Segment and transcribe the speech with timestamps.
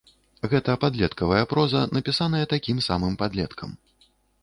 [0.53, 3.81] Гэта падлеткавая проза, напісаная такім самым падлеткам.